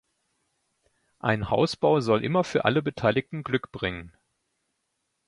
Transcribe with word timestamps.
Ein 1.19 1.51
Hausbau 1.51 1.99
soll 1.99 2.23
immer 2.23 2.43
für 2.43 2.65
alle 2.65 2.81
Beteiligten 2.81 3.43
Glück 3.43 3.71
bringen. 3.71 4.11